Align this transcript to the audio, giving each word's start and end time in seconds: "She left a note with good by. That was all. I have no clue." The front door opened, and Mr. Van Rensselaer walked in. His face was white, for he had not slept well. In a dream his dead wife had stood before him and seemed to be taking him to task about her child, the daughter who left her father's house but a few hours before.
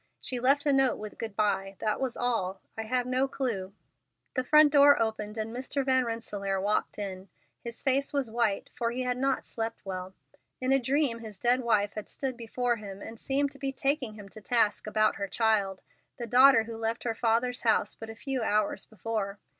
"She 0.19 0.39
left 0.39 0.65
a 0.65 0.73
note 0.73 0.97
with 0.97 1.19
good 1.19 1.35
by. 1.35 1.75
That 1.77 2.01
was 2.01 2.17
all. 2.17 2.59
I 2.75 2.85
have 2.85 3.05
no 3.05 3.27
clue." 3.27 3.71
The 4.33 4.43
front 4.43 4.71
door 4.73 4.99
opened, 4.99 5.37
and 5.37 5.55
Mr. 5.55 5.85
Van 5.85 6.05
Rensselaer 6.05 6.59
walked 6.59 6.97
in. 6.97 7.29
His 7.63 7.83
face 7.83 8.11
was 8.11 8.27
white, 8.31 8.71
for 8.75 8.89
he 8.89 9.03
had 9.03 9.15
not 9.19 9.45
slept 9.45 9.85
well. 9.85 10.15
In 10.59 10.71
a 10.71 10.79
dream 10.79 11.19
his 11.19 11.37
dead 11.37 11.59
wife 11.59 11.93
had 11.93 12.09
stood 12.09 12.35
before 12.35 12.77
him 12.77 12.99
and 12.99 13.19
seemed 13.19 13.51
to 13.51 13.59
be 13.59 13.71
taking 13.71 14.15
him 14.15 14.27
to 14.29 14.41
task 14.41 14.87
about 14.87 15.17
her 15.17 15.27
child, 15.27 15.83
the 16.17 16.25
daughter 16.25 16.63
who 16.63 16.77
left 16.77 17.03
her 17.03 17.13
father's 17.13 17.61
house 17.61 17.93
but 17.93 18.09
a 18.09 18.15
few 18.15 18.41
hours 18.41 18.87
before. 18.87 19.37